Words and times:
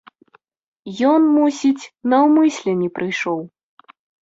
Ён, 1.09 1.21
мусіць, 1.35 1.89
наўмысля 2.15 2.75
не 2.83 2.89
прыйшоў. 2.99 3.39